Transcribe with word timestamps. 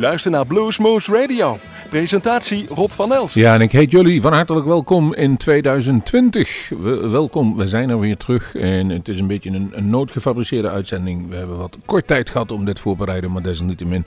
luistert 0.00 0.34
naar 0.34 0.46
Bluesmoose 0.46 1.12
Radio. 1.12 1.58
Presentatie 1.88 2.66
Rob 2.68 2.90
van 2.90 3.12
Elst. 3.12 3.34
Ja, 3.34 3.54
en 3.54 3.60
ik 3.60 3.72
heet 3.72 3.90
jullie 3.90 4.20
van 4.20 4.32
hartelijk 4.32 4.66
welkom 4.66 5.14
in 5.14 5.36
2020. 5.36 6.68
welkom, 7.10 7.56
we 7.56 7.68
zijn 7.68 7.90
er 7.90 7.98
weer 7.98 8.16
terug. 8.16 8.54
En 8.54 8.88
het 8.88 9.08
is 9.08 9.18
een 9.18 9.26
beetje 9.26 9.50
een, 9.50 9.70
een 9.74 9.90
noodgefabriceerde 9.90 10.68
uitzending. 10.68 11.28
We 11.28 11.36
hebben 11.36 11.56
wat 11.56 11.78
kort 11.84 12.06
tijd 12.06 12.30
gehad 12.30 12.52
om 12.52 12.64
dit 12.64 12.80
voor 12.80 12.92
te 12.92 12.98
bereiden, 12.98 13.32
maar 13.32 13.42
desalniettemin 13.42 14.04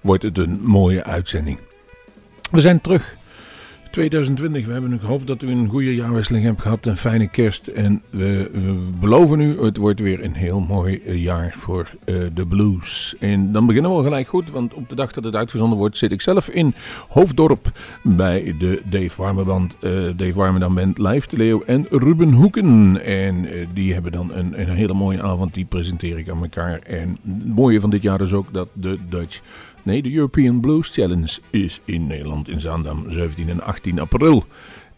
wordt 0.00 0.22
het 0.22 0.38
een 0.38 0.60
mooie 0.62 1.04
uitzending. 1.04 1.58
We 2.50 2.60
zijn 2.60 2.80
terug 2.80 3.16
2020. 3.96 4.66
We 4.66 4.72
hebben 4.72 4.98
gehoopt 4.98 5.26
dat 5.26 5.42
u 5.42 5.50
een 5.50 5.68
goede 5.68 5.94
jaarwisseling 5.94 6.44
hebt 6.44 6.60
gehad. 6.60 6.86
Een 6.86 6.96
fijne 6.96 7.28
kerst. 7.28 7.66
En 7.66 8.02
we, 8.10 8.50
beloven 9.00 9.40
u, 9.40 9.62
het 9.64 9.76
wordt 9.76 10.00
weer 10.00 10.24
een 10.24 10.34
heel 10.34 10.60
mooi 10.60 11.02
eh, 11.06 11.22
jaar 11.22 11.54
voor 11.58 11.90
uh, 12.04 12.26
de 12.34 12.46
blues. 12.46 13.14
En 13.20 13.52
dan 13.52 13.66
beginnen 13.66 13.90
we 13.90 13.96
al 13.96 14.02
gelijk 14.02 14.28
goed. 14.28 14.50
Want 14.50 14.74
op 14.74 14.88
de 14.88 14.94
dag 14.94 15.12
dat 15.12 15.24
het 15.24 15.34
uitgezonden 15.34 15.78
wordt 15.78 15.96
zit 15.96 16.12
ik 16.12 16.20
zelf 16.20 16.48
in 16.48 16.74
Hoofddorp. 17.08 17.72
Bij 18.02 18.54
de 18.58 18.82
Dave 18.90 19.22
Warmerdand. 19.22 19.76
Uh, 19.80 19.90
Dave 20.16 20.34
Warmerdand 20.34 20.74
Band 20.74 20.98
Live 20.98 21.28
de 21.28 21.36
Leeuw 21.36 21.62
en 21.66 21.86
Ruben 21.90 22.32
Hoeken. 22.32 23.02
En 23.04 23.46
die 23.74 23.92
hebben 23.92 24.12
dan 24.12 24.32
een, 24.32 24.60
een 24.60 24.76
hele 24.76 24.94
mooie 24.94 25.22
avond. 25.22 25.54
Die 25.54 25.64
presenteer 25.64 26.18
ik 26.18 26.28
aan 26.28 26.42
elkaar. 26.42 26.78
En 26.78 27.18
het 27.24 27.46
mooie 27.54 27.80
van 27.80 27.90
dit 27.90 28.02
jaar 28.02 28.20
is 28.20 28.32
ook 28.32 28.52
dat 28.52 28.68
de 28.72 28.98
Dutch 29.08 29.40
Nee, 29.86 30.02
de 30.02 30.12
European 30.12 30.60
Blues 30.60 30.88
Challenge 30.88 31.38
is 31.50 31.80
in 31.84 32.06
Nederland 32.06 32.48
in 32.48 32.60
Zaandam 32.60 33.04
17 33.08 33.48
en 33.48 33.62
18 33.62 33.98
april. 33.98 34.44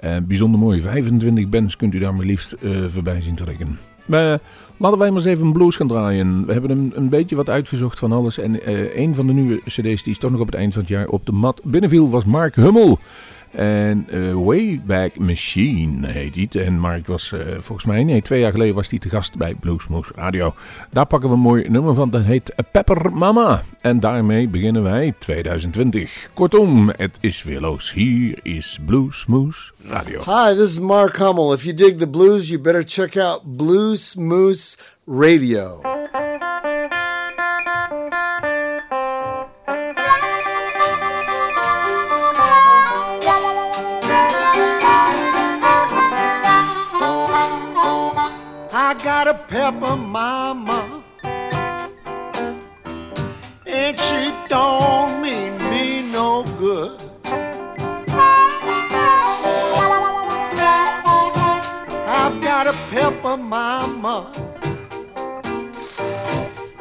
Uh, 0.00 0.16
bijzonder 0.22 0.60
mooi, 0.60 0.80
25 0.80 1.48
bands 1.48 1.76
kunt 1.76 1.94
u 1.94 1.98
daar 1.98 2.14
maar 2.14 2.24
liefst 2.24 2.56
uh, 2.60 2.84
voorbij 2.88 3.20
zien 3.20 3.34
trekken. 3.34 3.78
Maar 4.06 4.40
laten 4.76 4.98
wij 4.98 5.08
maar 5.08 5.18
eens 5.18 5.28
even 5.28 5.46
een 5.46 5.52
blues 5.52 5.76
gaan 5.76 5.88
draaien. 5.88 6.46
We 6.46 6.52
hebben 6.52 6.70
een, 6.70 6.92
een 6.94 7.08
beetje 7.08 7.36
wat 7.36 7.48
uitgezocht 7.48 7.98
van 7.98 8.12
alles. 8.12 8.38
En 8.38 8.60
een 9.00 9.14
van 9.14 9.26
de 9.26 9.32
nieuwe 9.32 9.60
cd's 9.64 10.02
die 10.02 10.12
is 10.12 10.18
toch 10.18 10.30
nog 10.30 10.40
op 10.40 10.46
het 10.46 10.54
eind 10.54 10.72
van 10.72 10.82
het 10.82 10.90
jaar 10.90 11.08
op 11.08 11.26
de 11.26 11.32
mat 11.32 11.60
binnenviel 11.64 12.10
was 12.10 12.24
Mark 12.24 12.54
Hummel. 12.54 12.98
En 13.50 14.06
uh, 14.10 14.34
Wayback 14.34 15.18
Machine 15.18 16.06
heet 16.06 16.36
het. 16.36 16.56
En 16.56 16.78
Mark 16.78 17.06
was 17.06 17.32
uh, 17.34 17.40
volgens 17.40 17.84
mij, 17.84 18.04
nee, 18.04 18.22
twee 18.22 18.40
jaar 18.40 18.52
geleden 18.52 18.74
was 18.74 18.90
hij 18.90 18.98
te 18.98 19.08
gast 19.08 19.36
bij 19.36 19.54
Bluesmoose 19.54 20.12
Radio. 20.16 20.54
Daar 20.90 21.06
pakken 21.06 21.28
we 21.28 21.34
een 21.34 21.40
mooi 21.40 21.68
nummer 21.68 21.94
van. 21.94 22.10
Dat 22.10 22.22
heet 22.22 22.54
Pepper 22.72 23.12
Mama. 23.12 23.62
En 23.80 24.00
daarmee 24.00 24.48
beginnen 24.48 24.82
wij 24.82 25.14
2020. 25.18 26.30
Kortom, 26.34 26.92
het 26.96 27.18
is 27.20 27.42
weer 27.42 27.60
los. 27.60 27.92
Hier 27.92 28.38
is 28.42 28.78
Bluesmoose 28.86 29.72
Radio. 29.82 30.18
Hi, 30.18 30.54
this 30.54 30.70
is 30.70 30.78
Mark 30.78 31.16
Hummel. 31.16 31.52
If 31.52 31.62
you 31.62 31.74
dig 31.74 31.98
the 31.98 32.08
blues, 32.08 32.48
you 32.48 32.60
better 32.60 32.82
check 32.86 33.16
out 33.16 33.40
Bluesmoose 33.56 34.76
Radio. 35.06 35.80
Got 49.24 49.26
a 49.26 49.34
pepper 49.34 49.96
mama, 49.96 51.02
and 53.66 53.98
she 53.98 54.32
don't 54.48 55.20
mean 55.20 55.58
me 55.58 56.02
no 56.12 56.44
good. 56.56 56.96
I've 62.06 62.40
got 62.40 62.68
a 62.68 62.72
pepper 62.90 63.36
mama, 63.36 64.32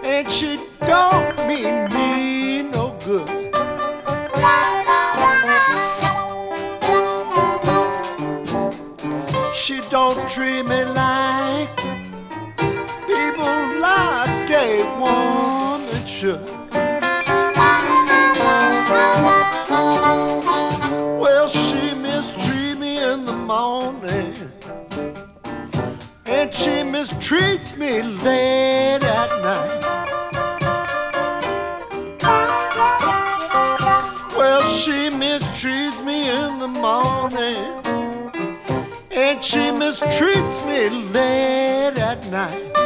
and 0.04 0.30
she 0.30 0.60
don't 0.82 1.36
mean 1.48 1.86
me 1.96 2.62
no 2.62 2.96
good. 3.04 3.28
She 9.56 9.82
don't 9.90 10.30
treat 10.30 10.61
me 10.61 10.86
like 10.86 11.07
like 14.58 14.80
a 14.80 15.00
woman 15.00 16.06
should. 16.06 16.42
Well, 21.22 21.48
she 21.50 21.94
mistreats 22.06 22.80
me 22.80 22.98
in 23.04 23.26
the 23.26 23.34
morning, 23.34 24.34
and 26.26 26.54
she 26.54 26.76
mistreats 26.94 27.78
me 27.78 28.02
late 28.02 29.04
at 29.04 29.32
night. 29.48 29.84
Well, 34.36 34.62
she 34.80 35.10
mistreats 35.23 36.04
me 36.04 36.30
in 36.30 36.60
the 36.60 36.67
morning, 36.67 37.70
and 39.12 39.44
she 39.44 39.70
mistreats 39.82 40.58
me 40.66 40.90
late 41.14 41.98
at 42.00 42.26
night. 42.32 42.77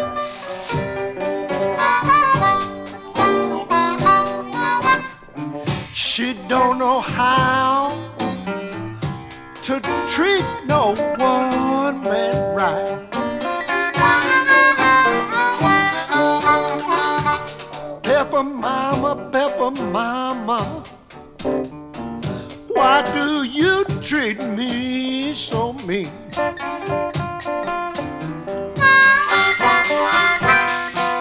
You 23.61 23.85
treat 24.01 24.39
me 24.57 25.33
so 25.33 25.73
mean? 25.87 26.11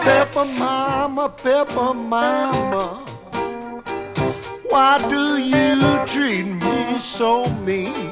Pepper 0.05 0.45
mama, 0.57 1.29
pepper 1.29 1.93
mama. 1.93 3.05
Why 4.69 4.97
do 5.13 5.37
you 5.37 5.77
treat 6.07 6.47
me 6.63 6.97
so 6.97 7.45
mean? 7.67 8.09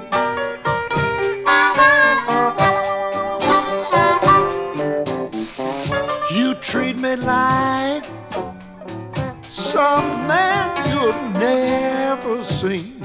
You 6.38 6.54
treat 6.62 6.98
me 6.98 7.16
like 7.16 8.06
some 9.50 10.28
man 10.28 10.68
you've 10.90 11.42
never 11.42 12.44
seen. 12.44 12.99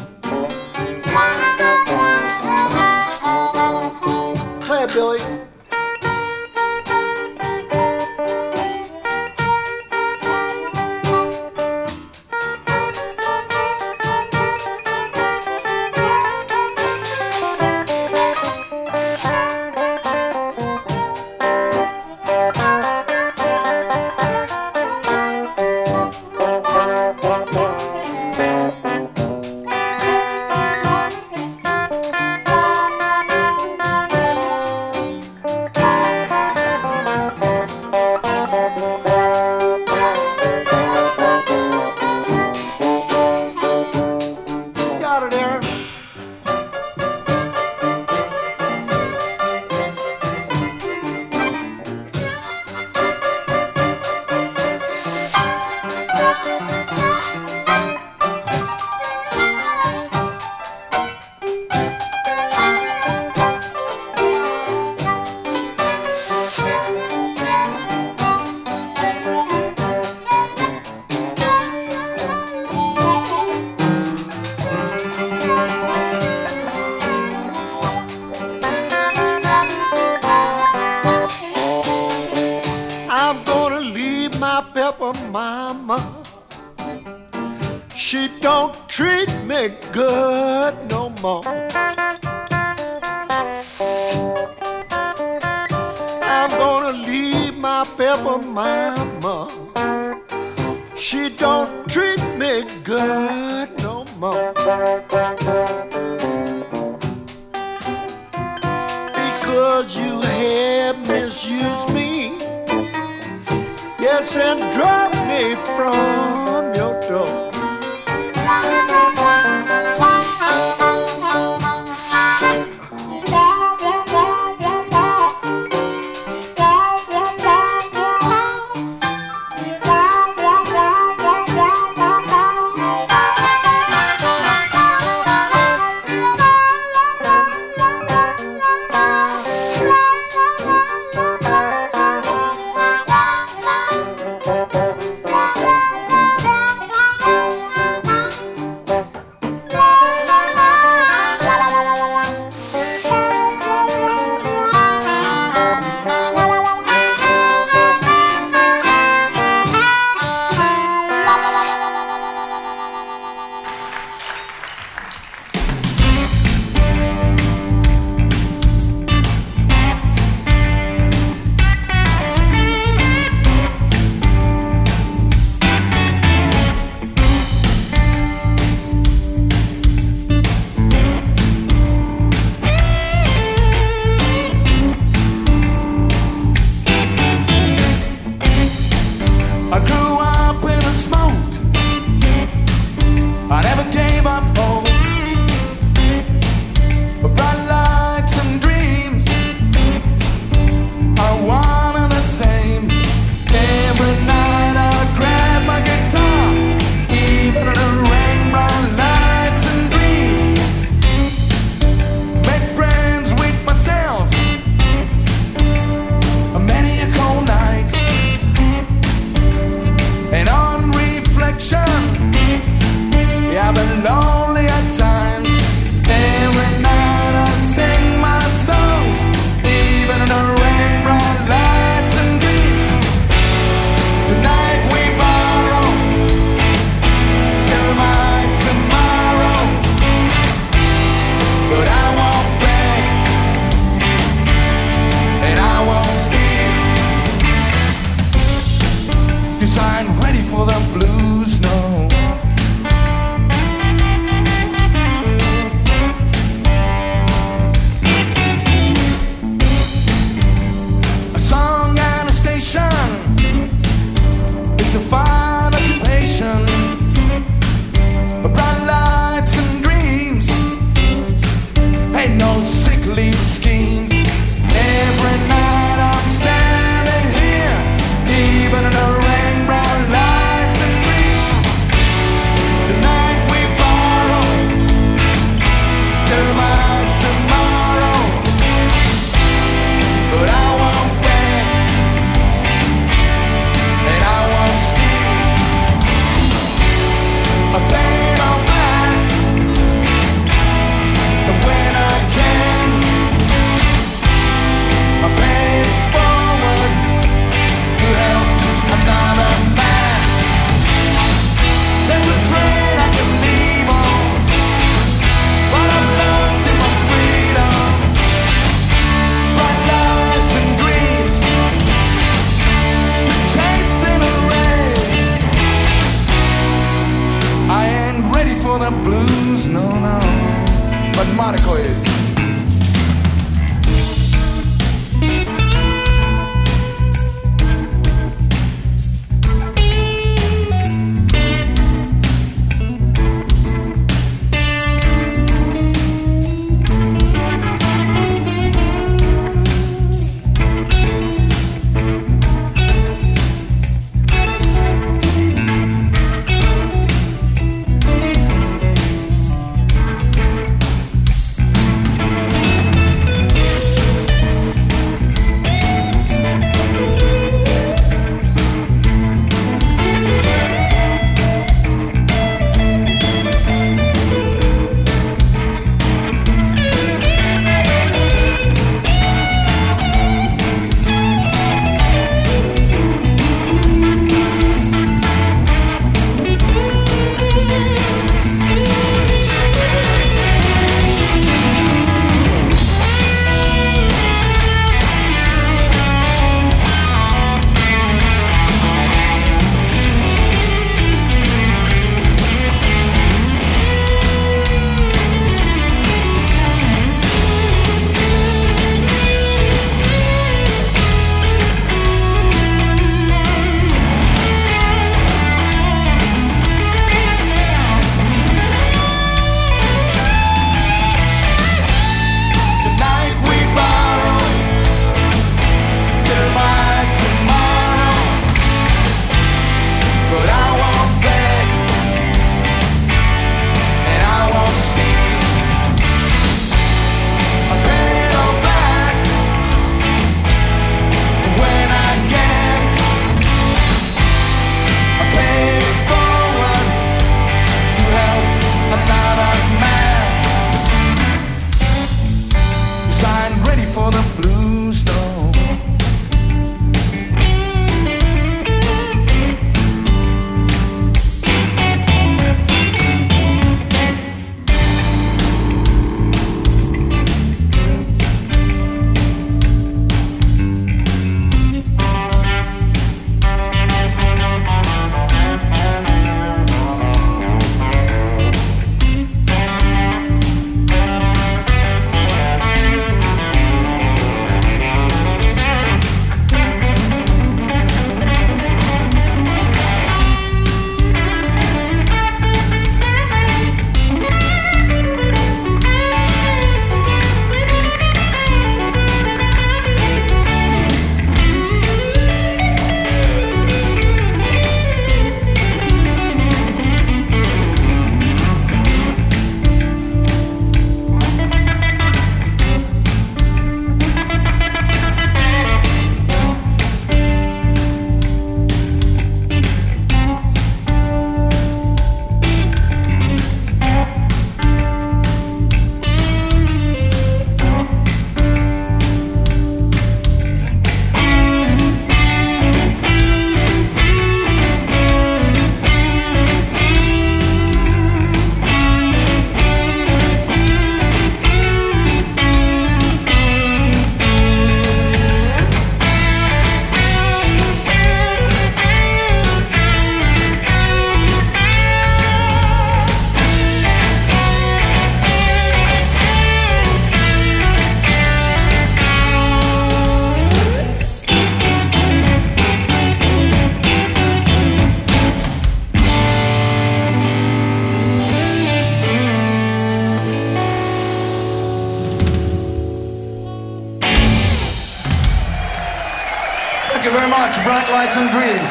Much, 577.56 577.64
Bright 577.64 577.88
Lights 577.90 578.16
and 578.16 578.30
Dreams. 578.30 578.70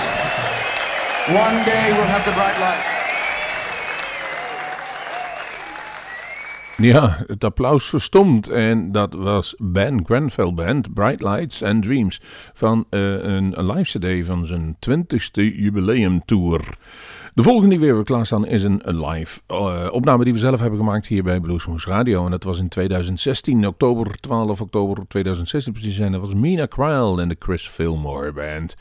One 1.28 1.64
day 1.66 1.92
we'll 1.94 2.12
have 2.12 2.26
the 2.26 2.32
bright 2.32 2.60
light. 2.60 2.92
Ja, 6.78 7.24
het 7.28 7.44
applaus 7.44 7.90
verstomt. 7.90 8.50
En 8.50 8.92
dat 8.92 9.14
was 9.14 9.56
Ben 9.58 10.06
Grenfell 10.06 10.54
Band, 10.54 10.94
Bright 10.94 11.22
Lights 11.22 11.64
and 11.64 11.84
Dreams. 11.84 12.22
Van 12.54 12.86
uh, 12.90 13.24
een, 13.24 13.72
live 13.72 14.00
CD 14.00 14.26
van 14.26 14.46
zijn 14.46 14.76
20ste 14.90 15.56
jubileumtour. 15.56 16.78
De 17.36 17.44
volgende 17.44 17.70
die 17.70 17.80
we 17.80 17.86
hebben 17.86 18.04
klaarstaan 18.04 18.46
is 18.46 18.64
een, 18.64 18.82
live 18.86 19.42
uh, 19.48 19.88
opname 19.92 20.24
die 20.24 20.34
we 20.34 20.40
zelf 20.40 20.60
hebben 20.60 20.80
gemaakt 20.80 21.08
hier 21.08 21.24
bij 21.24 21.40
Bluesmoose 21.40 21.90
Radio. 21.90 22.26
En 22.26 22.32
dat 22.32 22.44
was 22.44 22.60
in 22.60 22.68
2016, 22.68 23.68
oktober, 23.68 24.20
12 24.20 24.62
oktober 24.62 25.08
2016 25.08 25.74
precies 25.74 25.96
zijn. 25.96 26.12
Dat 26.12 26.22
was 26.22 26.34
Mina 26.34 26.68
Cryle 26.68 27.22
en 27.22 27.28
de 27.28 27.36
Chris 27.40 27.68
Fillmore 27.68 28.32
Band. 28.32 28.76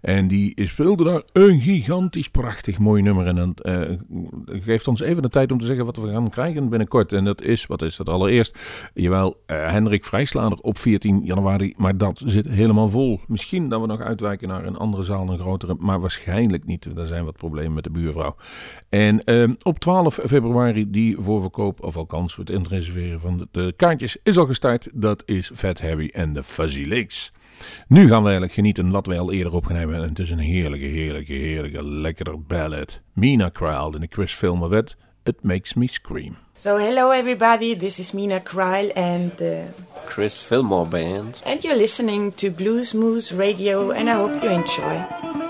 En 0.00 0.28
die 0.28 0.66
speelde 0.66 1.04
daar 1.04 1.22
een 1.32 1.60
gigantisch 1.60 2.28
prachtig 2.28 2.78
mooi 2.78 3.02
nummer. 3.02 3.26
En 3.26 3.36
dat 3.36 3.66
uh, 3.66 3.98
geeft 4.46 4.88
ons 4.88 5.00
even 5.00 5.22
de 5.22 5.28
tijd 5.28 5.52
om 5.52 5.58
te 5.58 5.66
zeggen 5.66 5.84
wat 5.84 5.96
we 5.96 6.10
gaan 6.10 6.30
krijgen 6.30 6.68
binnenkort. 6.68 7.12
En 7.12 7.24
dat 7.24 7.42
is, 7.42 7.66
wat 7.66 7.82
is 7.82 7.96
dat 7.96 8.08
allereerst? 8.08 8.58
Jawel, 8.94 9.36
uh, 9.46 9.70
Hendrik 9.70 10.04
Vrijslader 10.04 10.58
op 10.58 10.78
14 10.78 11.20
januari. 11.24 11.74
Maar 11.76 11.96
dat 11.98 12.22
zit 12.24 12.48
helemaal 12.48 12.88
vol. 12.88 13.20
Misschien 13.26 13.68
dat 13.68 13.80
we 13.80 13.86
nog 13.86 14.00
uitwijken 14.00 14.48
naar 14.48 14.64
een 14.64 14.76
andere 14.76 15.02
zaal, 15.02 15.28
een 15.28 15.38
grotere. 15.38 15.76
Maar 15.78 16.00
waarschijnlijk 16.00 16.64
niet. 16.64 16.84
Er 16.84 17.06
zijn 17.06 17.24
wat 17.24 17.36
problemen 17.36 17.74
met 17.74 17.84
de 17.84 17.96
buurvrouw. 18.00 18.36
En 18.88 19.22
uh, 19.24 19.48
op 19.62 19.78
12 19.78 20.18
februari 20.26 20.90
die 20.90 21.16
voorverkoop, 21.18 21.82
of 21.82 21.96
althans 21.96 22.36
het 22.36 22.50
inreserveren 22.50 23.20
van 23.20 23.38
de, 23.38 23.48
de, 23.50 23.72
kaartjes, 23.76 24.16
is 24.22 24.38
al 24.38 24.46
gestart. 24.46 24.88
Dat 24.92 25.22
is 25.26 25.50
Fat 25.54 25.80
Harry 25.80 26.10
en 26.12 26.32
de 26.32 26.42
Fuzzy 26.42 26.84
Lakes. 26.84 27.32
Nu 27.88 28.00
gaan 28.00 28.18
we 28.18 28.24
eigenlijk 28.24 28.52
genieten 28.52 28.90
wat 28.90 29.06
wij 29.06 29.18
al 29.18 29.32
eerder 29.32 29.52
opgenomen 29.52 29.88
hebben. 29.88 30.02
En 30.02 30.08
het 30.08 30.18
is 30.18 30.30
een 30.30 30.38
heerlijke, 30.38 30.86
heerlijke, 30.86 31.32
heerlijke, 31.32 31.84
lekkere 31.84 32.36
ballad. 32.36 33.00
Mina 33.12 33.50
Crowd 33.50 33.94
in 33.94 34.00
de 34.00 34.08
Chris 34.10 34.34
Filmer 34.34 34.68
wet. 34.68 34.96
It 35.24 35.42
Makes 35.42 35.74
Me 35.74 35.86
Scream. 35.86 36.36
So 36.54 36.76
hello 36.76 37.10
everybody, 37.10 37.76
this 37.76 37.98
is 37.98 38.12
Mina 38.12 38.40
Kryle 38.40 38.90
and 38.96 39.36
the 39.36 39.64
Chris 40.06 40.38
Fillmore 40.38 40.86
Band. 40.86 41.40
And 41.44 41.62
you're 41.62 41.76
listening 41.76 42.32
to 42.36 42.50
Blues 42.50 42.94
Moose 42.94 43.30
Radio 43.32 43.90
and 43.90 44.08
I 44.08 44.14
hope 44.14 44.42
you 44.42 44.50
enjoy. 44.50 45.47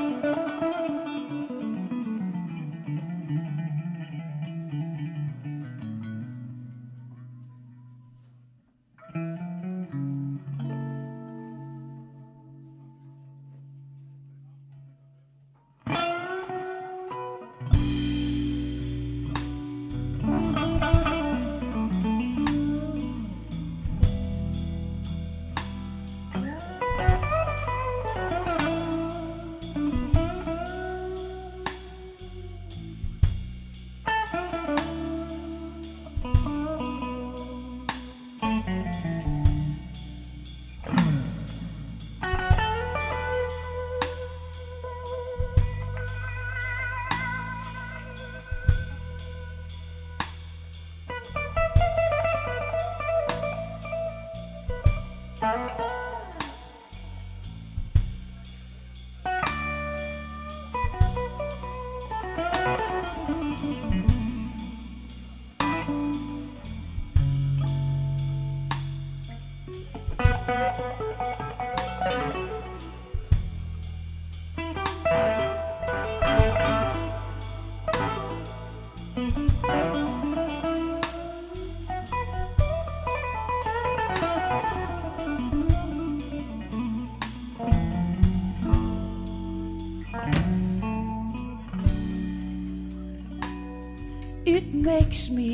Makes 95.08 95.30
me 95.30 95.47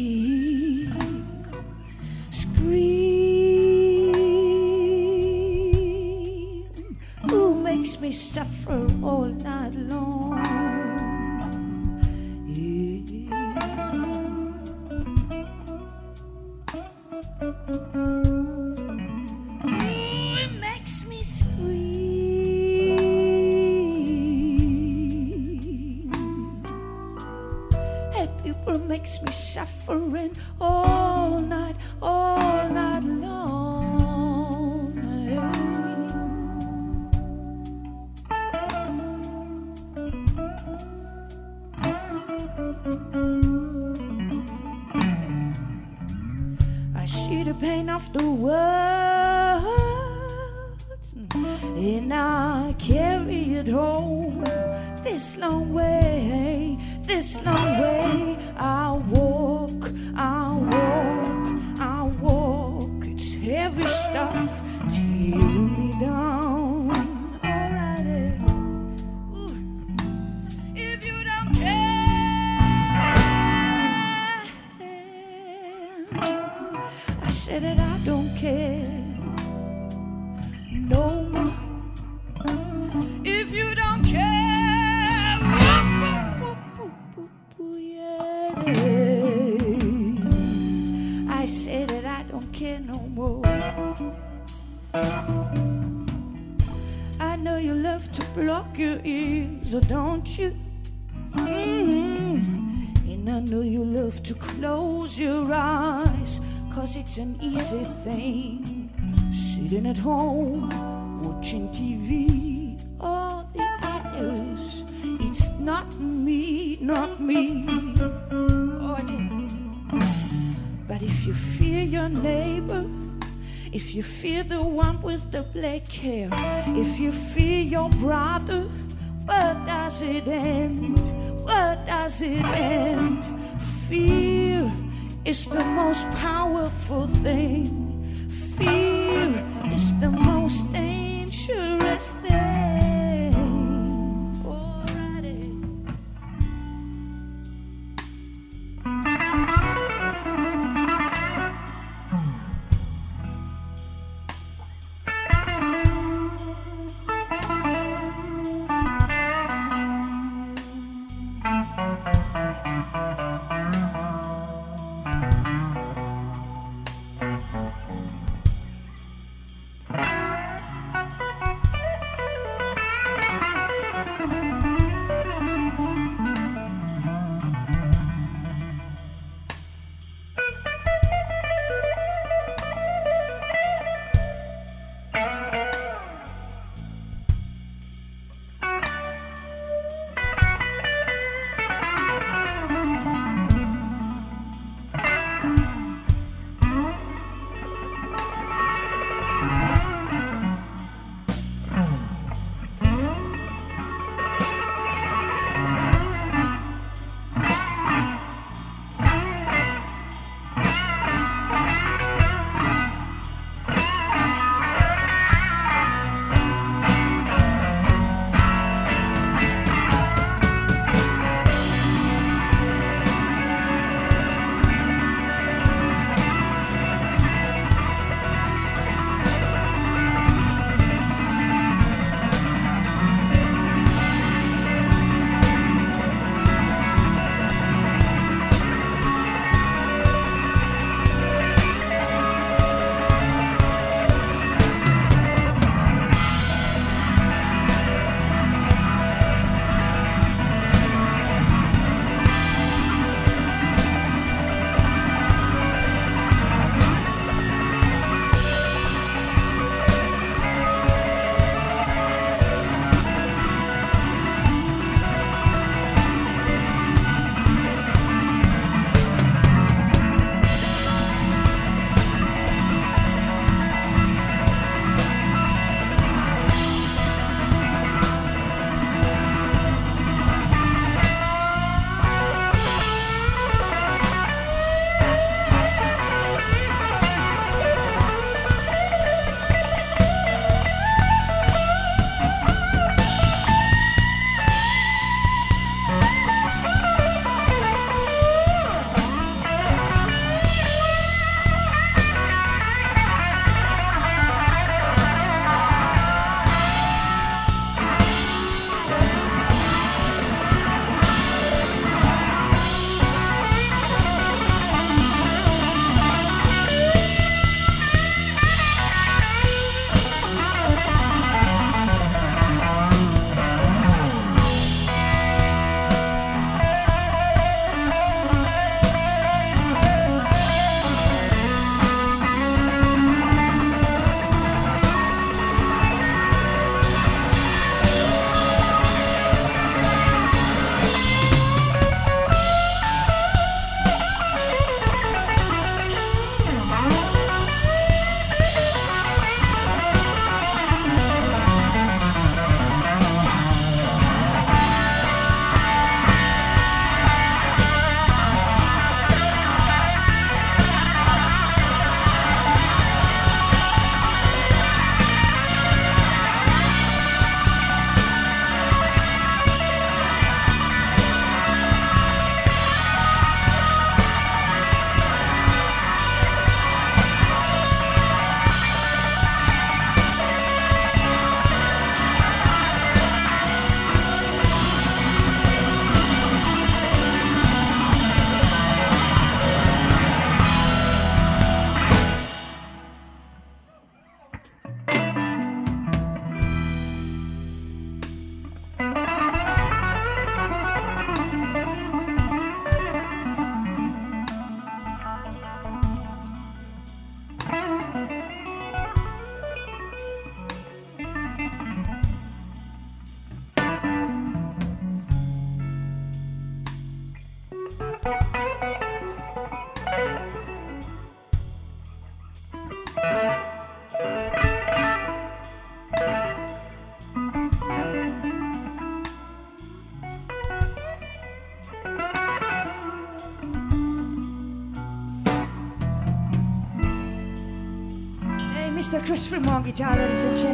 Christmas 439.15 439.47
mortgage, 439.47 439.79
ladies 439.79 440.25
and 440.25 440.39
gentlemen. 440.39 440.54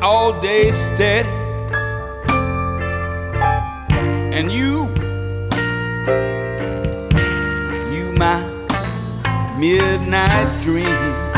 all 0.00 0.40
day 0.40 0.70
steady. 0.72 1.28
And 4.36 4.50
you, 4.50 4.88
you 7.92 8.12
my 8.12 8.40
midnight 9.58 10.62
dream. 10.62 11.31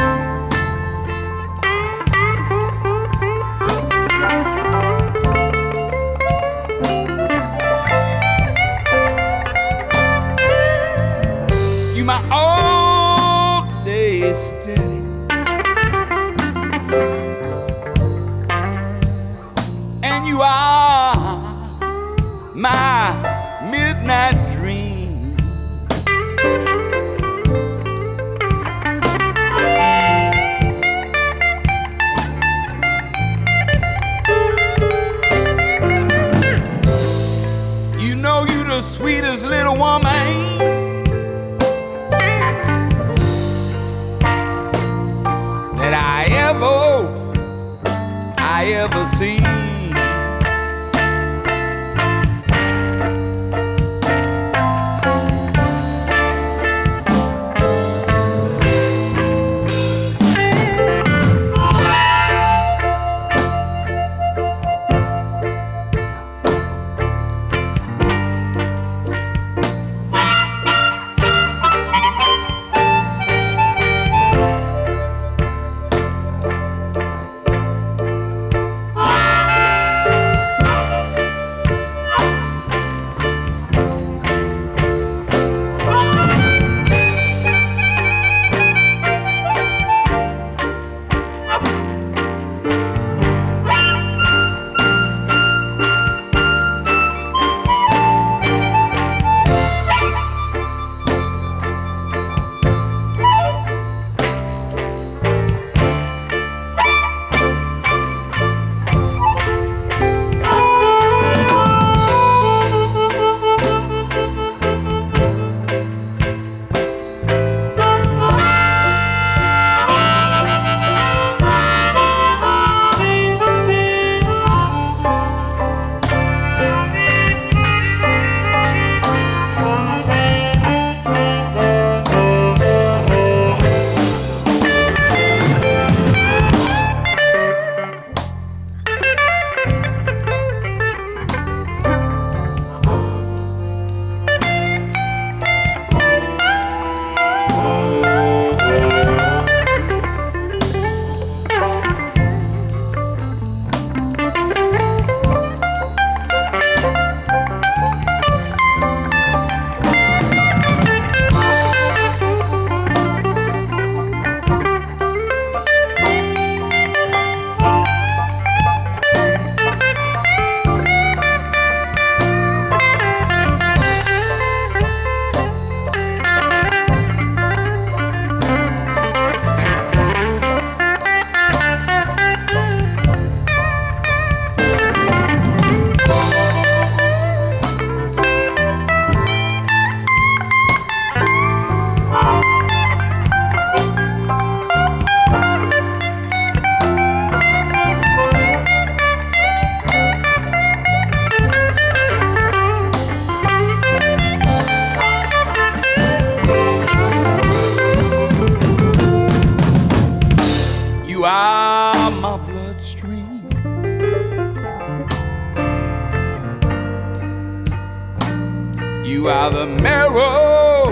Marrow 219.84 220.88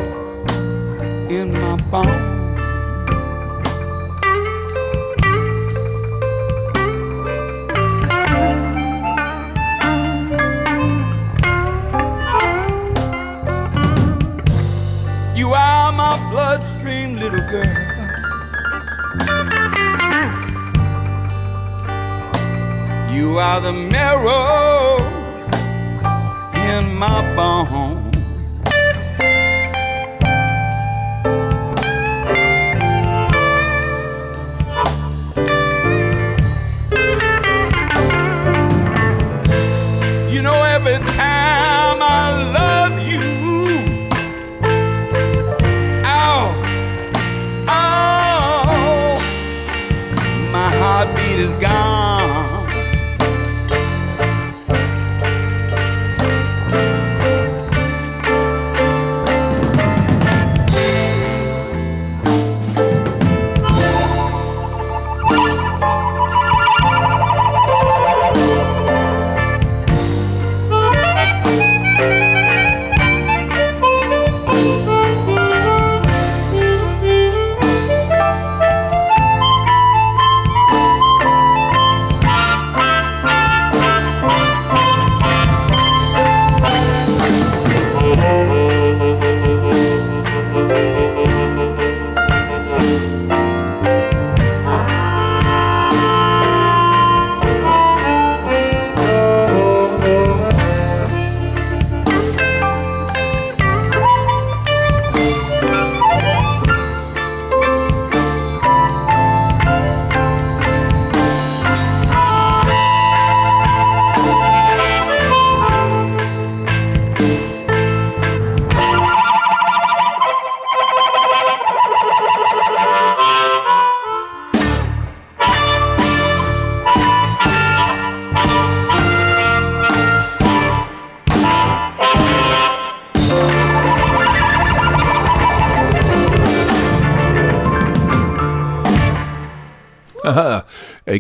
in 1.31 1.51
my 1.51 1.77
bone. 1.91 2.29
You 15.35 15.55
are 15.55 15.91
my 15.93 16.15
bloodstream, 16.31 17.15
little 17.17 17.47
girl. 17.53 17.79
You 23.11 23.39
are 23.39 23.61
the 23.63 23.73
marrow 23.73 24.99
in 26.69 26.95
my 26.95 27.21
bone. 27.35 27.92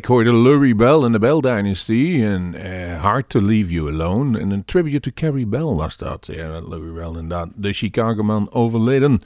Ik 0.03 0.09
hoorde 0.09 0.37
Lurie 0.37 0.75
Bell 0.75 1.05
in 1.05 1.12
de 1.12 1.19
Bell 1.19 1.41
Dynasty 1.41 2.21
en 2.23 2.55
uh, 2.55 3.03
Hard 3.03 3.29
to 3.29 3.41
Leave 3.41 3.71
You 3.71 3.88
Alone. 3.93 4.38
En 4.38 4.51
een 4.51 4.65
tribute 4.65 5.01
to 5.01 5.11
Carrie 5.15 5.47
Bell 5.47 5.62
was 5.62 5.97
dat. 5.97 6.29
Ja, 6.33 6.61
Lurie 6.61 6.93
Bell 6.93 7.07
inderdaad. 7.07 7.49
De 7.55 7.73
Chicago-man 7.73 8.53
overleden. 8.53 9.21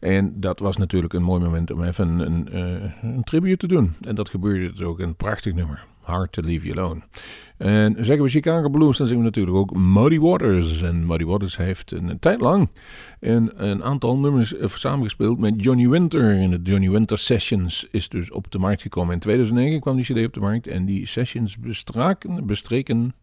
En 0.00 0.40
dat 0.40 0.58
was 0.58 0.76
natuurlijk 0.76 1.12
een 1.12 1.22
mooi 1.22 1.42
moment 1.42 1.70
om 1.70 1.84
even 1.84 2.08
een, 2.18 2.56
een, 2.56 2.92
een 3.02 3.24
tribute 3.24 3.56
te 3.56 3.66
doen. 3.66 3.92
En 4.00 4.14
dat 4.14 4.28
gebeurde 4.28 4.70
dus 4.70 4.82
ook. 4.82 4.98
Een 4.98 5.16
prachtig 5.16 5.54
nummer. 5.54 5.84
Hard 6.02 6.32
to 6.32 6.42
Leave 6.42 6.66
You 6.66 6.78
Alone. 6.78 7.02
En 7.62 7.96
zeggen 8.04 8.24
we 8.24 8.30
Chicago 8.30 8.68
Blues, 8.68 8.96
dan 8.96 9.06
zien 9.06 9.16
we 9.16 9.22
natuurlijk 9.22 9.56
ook 9.56 9.76
Muddy 9.76 10.18
Waters. 10.18 10.82
En 10.82 11.06
Muddy 11.06 11.24
Waters 11.24 11.56
heeft 11.56 11.92
een, 11.92 12.18
tijd 12.18 12.40
lang 12.40 12.68
een, 13.20 13.52
een 13.68 13.84
aantal 13.84 14.18
nummers 14.18 14.56
eh, 14.56 14.68
samengespeeld 14.68 15.38
met 15.38 15.54
Johnny 15.56 15.88
Winter. 15.88 16.30
En 16.30 16.50
de 16.50 16.60
Johnny 16.62 16.90
Winter 16.90 17.18
Sessions 17.18 17.88
is 17.90 18.08
dus 18.08 18.30
op 18.30 18.50
de 18.50 18.58
markt 18.58 18.82
gekomen. 18.82 19.14
In 19.14 19.20
2009 19.20 19.80
kwam 19.80 19.96
die 19.96 20.04
CD 20.04 20.26
op 20.26 20.32
de 20.32 20.40
markt. 20.40 20.66
En 20.66 20.84
die 20.84 21.06
sessions 21.06 21.58
bestraken, 21.58 22.46
bestreken 22.46 23.14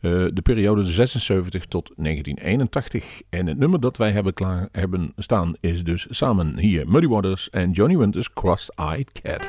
uh, 0.00 0.26
de 0.32 0.42
periode 0.42 0.86
76 0.86 1.66
tot 1.66 1.92
1981. 1.96 3.22
En 3.30 3.46
het 3.46 3.58
nummer 3.58 3.80
dat 3.80 3.96
wij 3.96 4.10
hebben, 4.10 4.34
klaar, 4.34 4.68
hebben 4.72 5.12
staan 5.16 5.54
is 5.60 5.84
dus 5.84 6.06
samen 6.10 6.58
hier 6.58 6.88
Muddy 6.88 7.08
Waters 7.08 7.50
en 7.50 7.70
Johnny 7.70 7.96
Winter's 7.96 8.32
Cross-Eyed 8.32 9.12
Cat. 9.22 9.48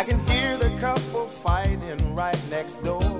I 0.00 0.02
can 0.02 0.18
hear 0.28 0.56
the 0.56 0.74
couple 0.78 1.26
fighting 1.26 2.14
right 2.14 2.40
next 2.48 2.82
door. 2.82 3.19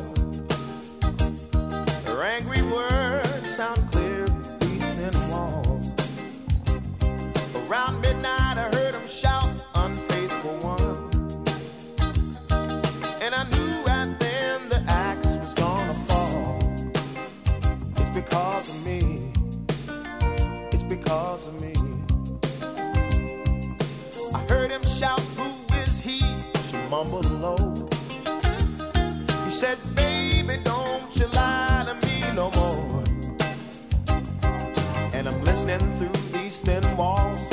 Walls, 37.00 37.48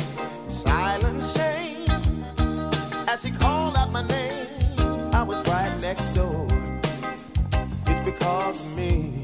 silent 0.50 1.22
shame. 1.24 1.86
As 3.08 3.24
he 3.24 3.32
called 3.32 3.78
out 3.78 3.94
my 3.94 4.06
name, 4.06 4.48
I 5.14 5.24
was 5.24 5.40
right 5.48 5.74
next 5.80 6.08
door. 6.20 6.46
It's 7.90 8.04
because 8.12 8.58
of 8.66 8.70
me. 8.76 9.22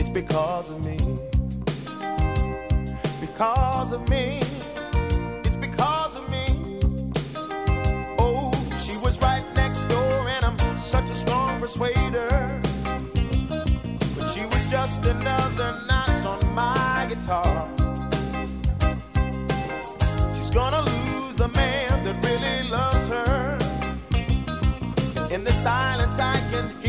It's 0.00 0.10
because 0.10 0.70
of 0.70 0.78
me. 0.84 0.98
Because 3.20 3.92
of 3.92 4.02
me. 4.08 4.40
It's 5.46 5.58
because 5.66 6.16
of 6.16 6.24
me. 6.34 6.46
Oh, 8.18 8.50
she 8.84 8.96
was 9.04 9.22
right 9.22 9.44
next 9.54 9.84
door, 9.84 10.16
and 10.34 10.44
I'm 10.44 10.58
such 10.76 11.08
a 11.08 11.16
strong 11.24 11.60
persuader. 11.60 12.30
But 14.16 14.26
she 14.34 14.44
was 14.52 14.64
just 14.76 15.06
another 15.06 15.70
notch 15.88 16.24
on 16.32 16.40
my 16.52 17.06
guitar. 17.08 17.81
Gonna 20.54 20.82
lose 20.82 21.36
the 21.36 21.48
man 21.48 22.04
that 22.04 22.16
really 22.26 22.68
loves 22.68 23.08
her. 23.08 23.58
In 25.30 25.44
the 25.44 25.52
silence, 25.52 26.18
I 26.18 26.36
can 26.50 26.81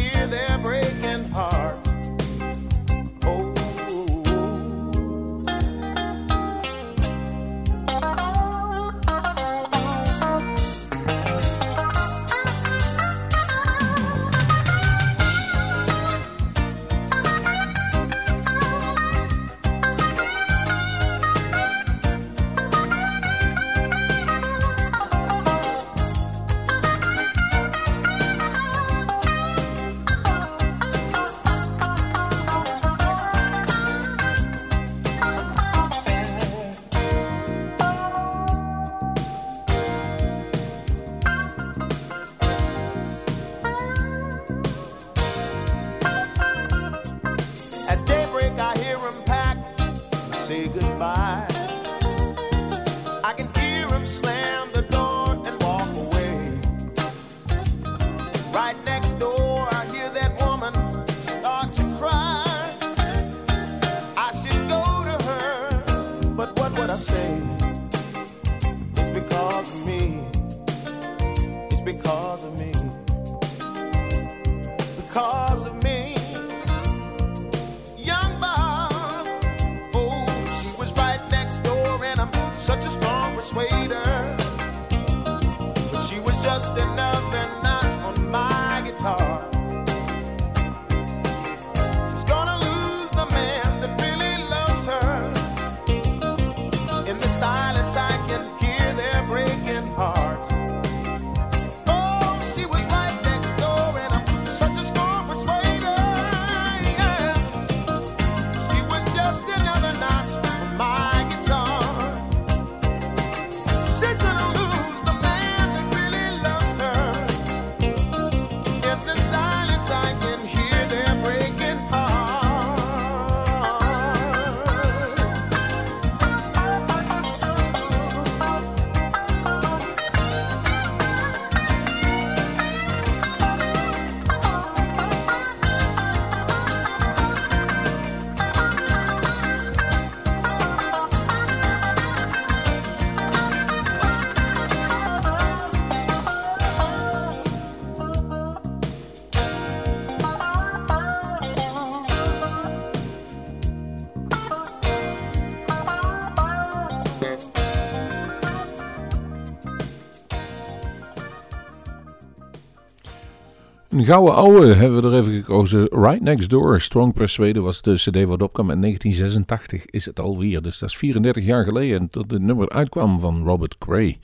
Gouden 164.06 164.36
ouwe 164.36 164.66
hebben 164.66 165.02
we 165.02 165.08
er 165.08 165.18
even 165.18 165.34
gekozen. 165.34 165.88
Right 165.92 166.22
Next 166.22 166.50
Door, 166.50 166.82
Strong 166.82 167.14
Persuader 167.14 167.62
was 167.62 167.82
de 167.82 167.94
cd 167.94 168.24
wat 168.24 168.42
opkwam. 168.42 168.70
In 168.70 168.82
1986 168.82 169.86
is 169.86 170.06
het 170.06 170.20
alweer. 170.20 170.62
Dus 170.62 170.80
dat 170.80 170.90
is 170.90 170.98
34 170.98 171.46
jaar 171.46 171.64
geleden 171.64 172.08
dat 172.12 172.32
het 172.32 172.42
nummer 172.42 172.70
uitkwam 172.70 173.20
van 173.20 173.44
Robert 173.44 173.76
Gray. 173.80 174.18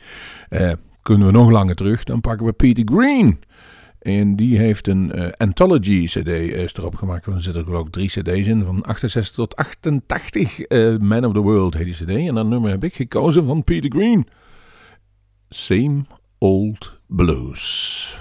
Eh, 0.49 0.71
kunnen 1.01 1.27
we 1.27 1.33
nog 1.33 1.49
langer 1.49 1.75
terug, 1.75 2.03
dan 2.03 2.21
pakken 2.21 2.45
we 2.45 2.51
Peter 2.53 2.83
Green. 2.85 3.39
En 3.99 4.35
die 4.35 4.57
heeft 4.57 4.87
een 4.87 5.11
eh, 5.11 5.31
anthology 5.37 6.05
cd 6.05 6.27
is 6.27 6.73
erop 6.73 6.95
gemaakt. 6.95 7.25
Er 7.25 7.41
zitten 7.41 7.63
geloof 7.63 7.85
ik 7.85 7.91
drie 7.91 8.07
cd's 8.07 8.47
in, 8.47 8.63
van 8.63 8.83
68 8.83 9.35
tot 9.35 9.55
88. 9.55 10.59
Eh, 10.59 10.97
Man 10.97 11.25
of 11.25 11.33
the 11.33 11.39
World 11.39 11.73
heet 11.73 11.85
die 11.85 11.93
cd. 11.93 12.27
En 12.27 12.35
dat 12.35 12.47
nummer 12.47 12.69
heb 12.69 12.83
ik 12.83 12.95
gekozen 12.95 13.45
van 13.45 13.63
Peter 13.63 13.91
Green. 13.91 14.27
Same 15.49 16.01
Old 16.37 16.97
Blues. 17.07 18.19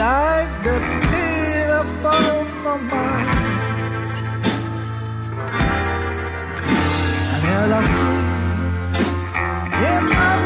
like 0.00 0.48
the 0.64 0.76
pitiful 1.10 2.44
from 2.62 2.80
mine. 2.88 3.28
And 7.34 7.44
as 7.60 7.70
I 7.78 7.82
see 7.96 8.20
in 9.92 10.04
my 10.18 10.39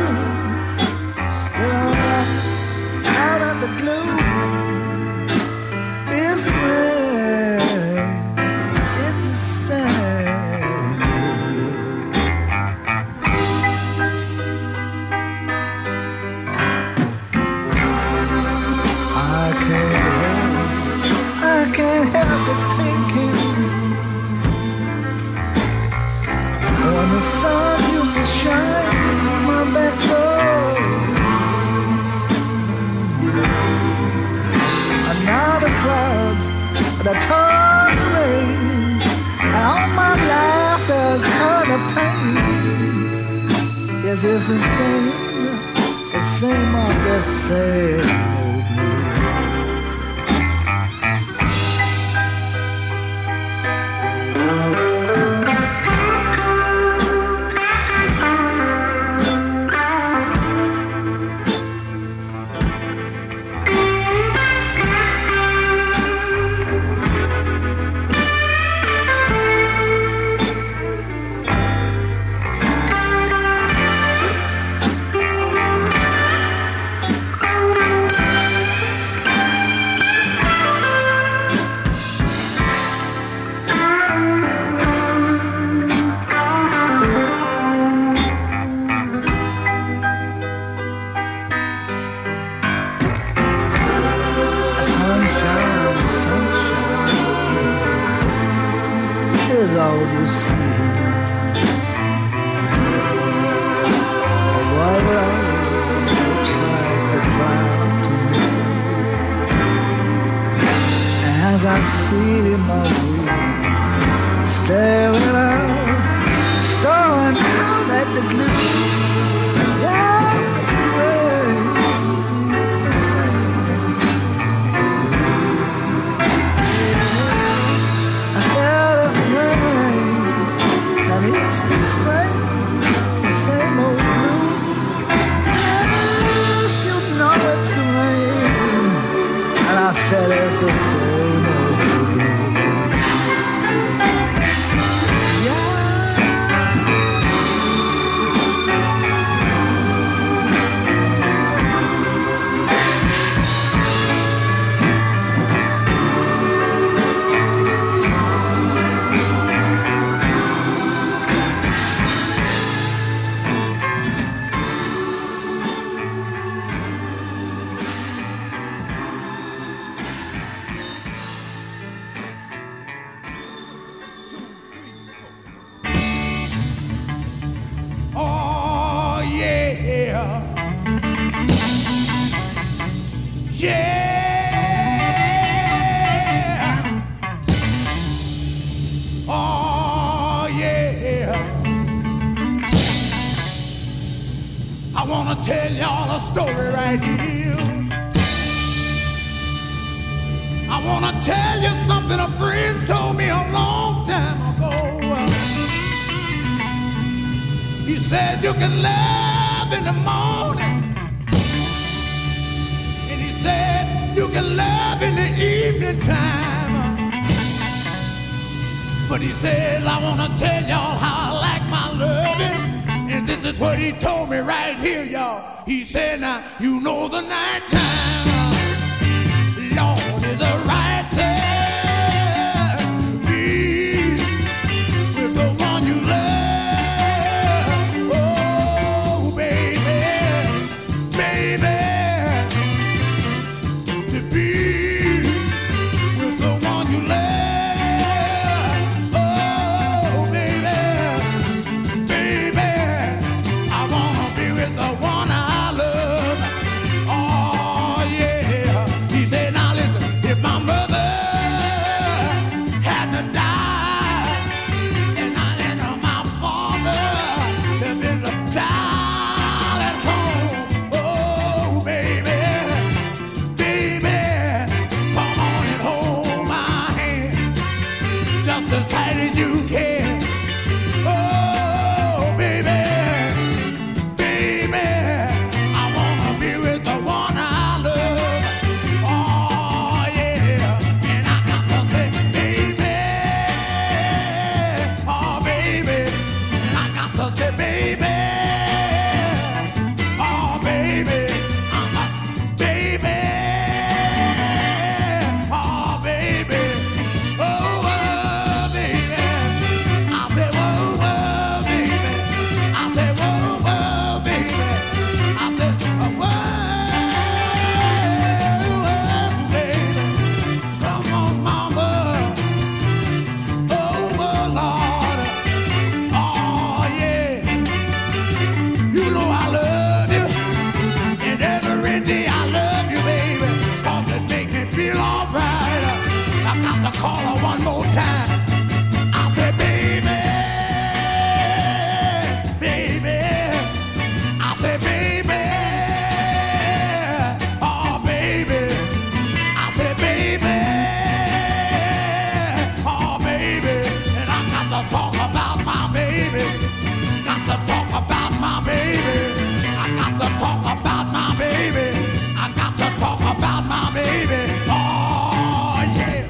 baby. 361.39 361.97
I 362.37 362.53
got 362.55 362.77
to 362.79 362.89
talk 362.99 363.21
about 363.21 363.67
my 363.67 363.91
baby. 363.93 364.53
Oh, 364.69 365.83
yeah. 365.97 366.27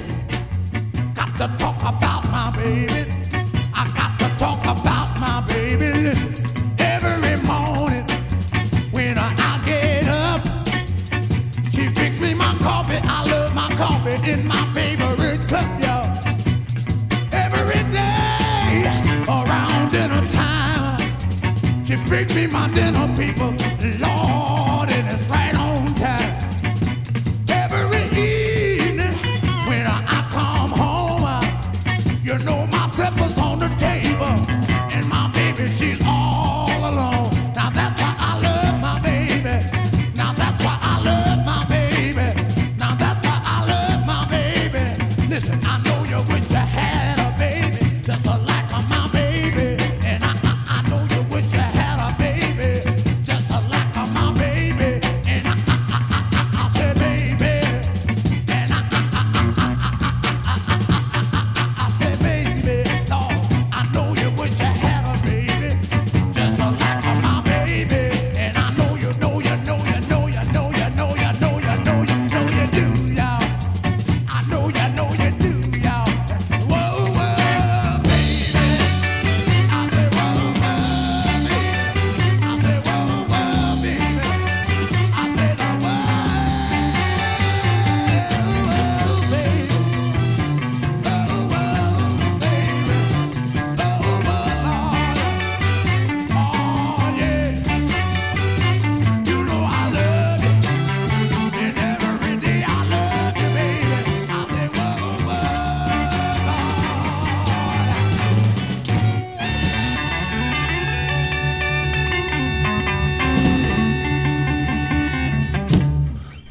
Got 1.14 1.36
to 1.36 1.56
talk 1.58 1.80
about 1.80 2.24
my 2.30 2.50
baby. 2.56 3.03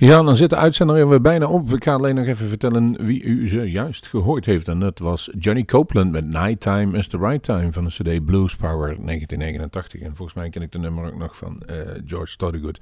Ja, 0.03 0.23
dan 0.23 0.35
zit 0.35 0.49
de 0.49 0.55
uitzender 0.55 0.95
er 0.95 1.09
weer 1.09 1.21
bijna 1.21 1.47
op. 1.47 1.73
Ik 1.73 1.83
ga 1.83 1.93
alleen 1.93 2.15
nog 2.15 2.25
even 2.25 2.47
vertellen 2.47 3.05
wie 3.05 3.21
u 3.21 3.49
ze 3.49 3.71
juist 3.71 4.07
gehoord 4.07 4.45
heeft. 4.45 4.67
En 4.67 4.79
dat 4.79 4.99
was 4.99 5.29
Johnny 5.39 5.63
Copeland 5.63 6.11
met 6.11 6.25
Nighttime 6.25 6.97
is 6.97 7.07
the 7.07 7.17
Right 7.17 7.43
Time 7.43 7.71
van 7.71 7.83
de 7.83 7.89
CD 7.89 8.25
Blues 8.25 8.55
Power 8.55 8.87
1989. 8.87 10.01
En 10.01 10.15
volgens 10.15 10.37
mij 10.37 10.49
ken 10.49 10.61
ik 10.61 10.71
de 10.71 10.77
nummer 10.77 11.05
ook 11.05 11.17
nog 11.17 11.37
van 11.37 11.61
eh, 11.65 11.75
George 12.05 12.35
Thorogood. 12.35 12.79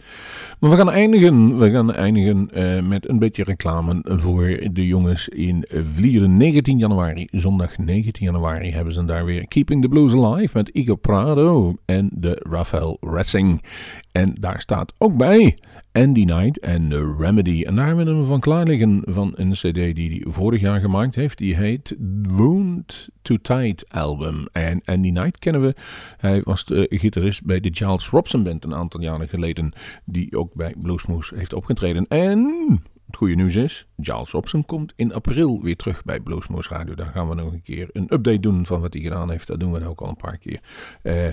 Maar 0.59 0.69
we 0.69 0.76
gaan 0.76 0.89
eindigen, 0.89 1.57
we 1.57 1.72
gaan 1.72 1.93
eindigen 1.93 2.49
eh, 2.51 2.84
met 2.84 3.09
een 3.09 3.19
beetje 3.19 3.43
reclame 3.43 4.01
voor 4.03 4.59
de 4.72 4.88
jongens 4.88 5.30
in 5.30 5.65
Vlieren. 5.93 6.34
19 6.34 6.78
januari, 6.78 7.28
zondag 7.32 7.78
19 7.78 8.26
januari, 8.26 8.72
hebben 8.72 8.93
ze 8.93 9.05
daar 9.05 9.26
weer 9.26 9.47
Keeping 9.47 9.82
the 9.82 9.88
Blues 9.88 10.13
Alive 10.13 10.57
met 10.57 10.69
Igor 10.69 10.97
Prado 10.97 11.76
en 11.86 12.09
de 12.13 12.45
Rafael 12.49 12.97
Racing. 13.01 13.63
En 14.11 14.36
daar 14.39 14.61
staat 14.61 14.93
ook 14.97 15.17
bij 15.17 15.55
Andy 15.91 16.25
Knight 16.25 16.59
en 16.59 16.89
The 16.89 17.15
Remedy. 17.17 17.63
En 17.63 17.75
daar 17.75 17.87
hebben 17.87 18.05
we 18.05 18.11
hem 18.11 18.25
van 18.25 18.39
klaar 18.39 18.65
liggen 18.65 19.01
van 19.05 19.31
een 19.35 19.51
cd 19.51 19.73
die 19.73 20.09
hij 20.09 20.31
vorig 20.31 20.61
jaar 20.61 20.79
gemaakt 20.79 21.15
heeft. 21.15 21.37
Die 21.37 21.55
heet 21.55 21.95
Wound 22.21 23.09
to 23.21 23.37
Tide 23.41 23.85
album. 23.87 24.47
En 24.51 24.81
Andy 24.85 25.09
Knight 25.09 25.39
kennen 25.39 25.61
we. 25.61 25.75
Hij 26.17 26.41
was 26.43 26.65
de 26.65 26.87
gitarist 26.89 27.43
bij 27.45 27.59
de 27.59 27.69
Giles 27.71 28.09
Robson 28.09 28.43
Band 28.43 28.63
een 28.63 28.73
aantal 28.73 29.01
jaren 29.01 29.27
geleden. 29.27 29.73
Die 30.05 30.37
ook 30.37 30.53
bij 30.53 30.75
Bluesmoose 30.77 31.35
heeft 31.35 31.53
opgetreden. 31.53 32.07
En 32.07 32.81
het 33.05 33.15
goede 33.15 33.35
nieuws 33.35 33.55
is, 33.55 33.87
Giles 33.97 34.31
Robson 34.31 34.65
komt 34.65 34.93
in 34.95 35.13
april 35.13 35.61
weer 35.61 35.75
terug 35.75 36.03
bij 36.03 36.19
Bluesmoose 36.19 36.69
Radio. 36.69 36.95
Daar 36.95 37.11
gaan 37.11 37.29
we 37.29 37.35
nog 37.35 37.51
een 37.51 37.61
keer 37.61 37.89
een 37.91 38.13
update 38.13 38.39
doen 38.39 38.65
van 38.65 38.81
wat 38.81 38.93
hij 38.93 39.01
gedaan 39.01 39.31
heeft. 39.31 39.47
Dat 39.47 39.59
doen 39.59 39.71
we 39.71 39.87
ook 39.87 40.01
al 40.01 40.09
een 40.09 40.15
paar 40.15 40.37
keer. 40.37 40.59
Eh... 41.01 41.27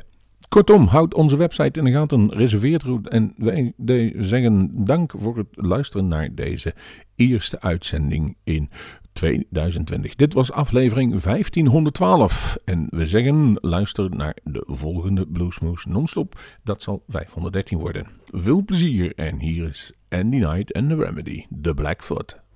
Kortom, 0.48 0.86
houd 0.86 1.14
onze 1.14 1.36
website 1.36 1.78
in 1.78 1.84
de 1.84 1.90
gaten, 1.90 2.32
reserveert 2.32 2.84
en 3.08 3.34
wij 3.76 4.14
zeggen 4.18 4.84
dank 4.84 5.12
voor 5.16 5.36
het 5.36 5.46
luisteren 5.50 6.08
naar 6.08 6.34
deze 6.34 6.74
eerste 7.14 7.60
uitzending 7.60 8.36
in 8.44 8.70
2020. 9.12 10.14
Dit 10.14 10.34
was 10.34 10.52
aflevering 10.52 11.20
1512 11.20 12.58
en 12.64 12.86
we 12.90 13.06
zeggen 13.06 13.58
luister 13.60 14.10
naar 14.10 14.36
de 14.44 14.62
volgende 14.66 15.26
Bluesmoose 15.26 15.88
non-stop. 15.88 16.40
Dat 16.62 16.82
zal 16.82 17.02
513 17.08 17.78
worden. 17.78 18.06
Veel 18.24 18.64
plezier 18.64 19.12
en 19.14 19.40
hier 19.40 19.68
is 19.68 19.92
Andy 20.08 20.40
Knight 20.40 20.72
en 20.72 20.88
The 20.88 20.96
Remedy, 20.96 21.44
The 21.62 21.74
Blackfoot. 21.74 22.47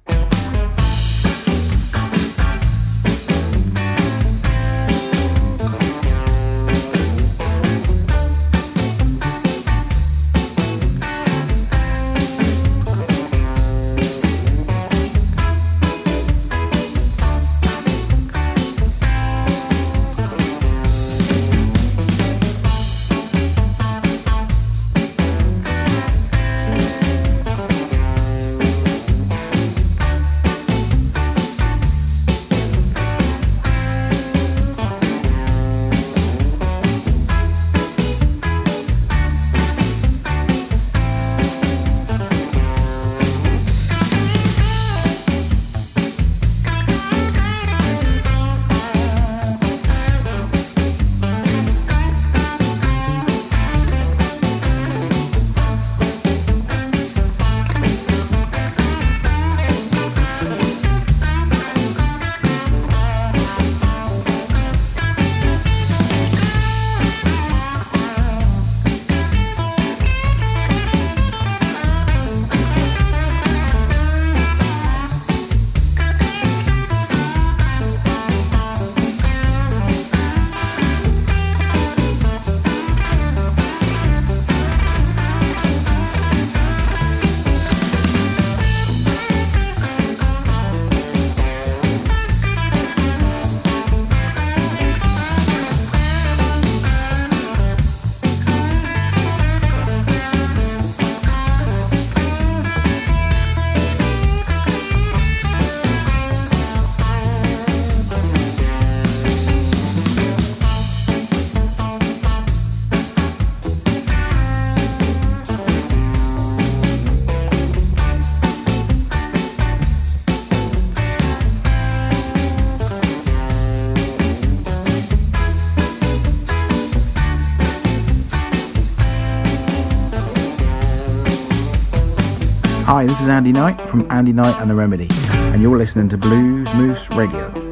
Hi, 133.02 133.06
this 133.06 133.20
is 133.20 133.26
Andy 133.26 133.50
Knight 133.50 133.80
from 133.90 134.06
Andy 134.12 134.32
Knight 134.32 134.60
and 134.60 134.70
the 134.70 134.76
Remedy, 134.76 135.08
and 135.10 135.60
you're 135.60 135.76
listening 135.76 136.08
to 136.10 136.16
Blues 136.16 136.72
Moose 136.74 137.10
Radio. 137.10 137.71